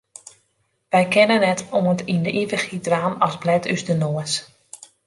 [0.93, 4.33] Wy kinne net oant yn de ivichheid dwaan as blet ús de noas.